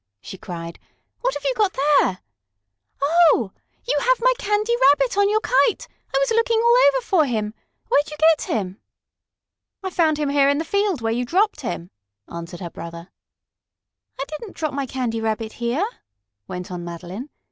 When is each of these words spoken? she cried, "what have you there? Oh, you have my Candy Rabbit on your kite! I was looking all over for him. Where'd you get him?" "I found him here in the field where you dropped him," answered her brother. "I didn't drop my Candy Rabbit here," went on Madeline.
she 0.19 0.35
cried, 0.35 0.79
"what 1.19 1.35
have 1.35 1.43
you 1.45 1.55
there? 1.99 2.21
Oh, 3.03 3.51
you 3.87 3.99
have 3.99 4.17
my 4.19 4.33
Candy 4.39 4.73
Rabbit 4.89 5.15
on 5.15 5.29
your 5.29 5.41
kite! 5.41 5.87
I 6.11 6.17
was 6.17 6.31
looking 6.31 6.57
all 6.59 6.75
over 6.87 7.01
for 7.05 7.27
him. 7.27 7.53
Where'd 7.87 8.09
you 8.09 8.17
get 8.17 8.47
him?" 8.49 8.79
"I 9.83 9.91
found 9.91 10.17
him 10.17 10.29
here 10.29 10.49
in 10.49 10.57
the 10.57 10.65
field 10.65 11.01
where 11.01 11.13
you 11.13 11.23
dropped 11.23 11.61
him," 11.61 11.91
answered 12.27 12.61
her 12.61 12.71
brother. 12.71 13.09
"I 14.19 14.25
didn't 14.27 14.55
drop 14.57 14.73
my 14.73 14.87
Candy 14.87 15.21
Rabbit 15.21 15.51
here," 15.61 15.85
went 16.47 16.71
on 16.71 16.83
Madeline. 16.83 17.29